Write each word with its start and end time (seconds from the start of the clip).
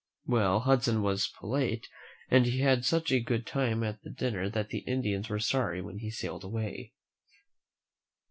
Well, 0.25 0.61
Hudson 0.61 1.03
was 1.03 1.27
polite, 1.27 1.87
and 2.27 2.47
he 2.47 2.61
had 2.61 2.85
such 2.85 3.11
a 3.11 3.19
good 3.19 3.45
time 3.45 3.83
at 3.83 4.01
the 4.01 4.09
dinner 4.09 4.49
that 4.49 4.69
the 4.69 4.79
Indians 4.79 5.29
were 5.29 5.37
sorry 5.37 5.79
when 5.79 5.99
he 5.99 6.09
sailed 6.09 6.43
away. 6.43 6.93